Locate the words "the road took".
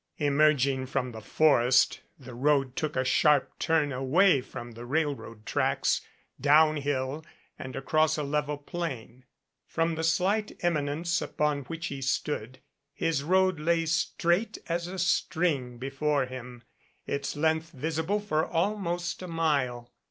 2.17-2.95